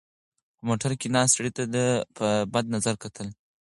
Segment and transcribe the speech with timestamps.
[0.55, 1.83] په موټر کې ناست سړي ده ته
[2.17, 3.27] په بد نظر کتل.